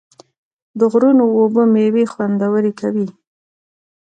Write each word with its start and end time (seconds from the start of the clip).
د 0.79 0.81
غرونو 0.91 1.25
اوبه 1.37 1.63
میوې 1.73 2.05
خوندورې 2.13 2.71
کوي. 2.79 3.07